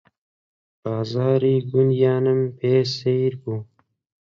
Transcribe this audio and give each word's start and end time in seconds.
بازاڕی 0.81 1.55
گوندیانم 1.71 2.41
پێ 2.57 2.75
سەیر 2.97 3.33
بوو 3.41 3.59